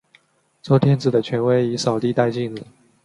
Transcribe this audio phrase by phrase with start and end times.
[0.63, 2.65] 周天子的权威已扫地殆尽了。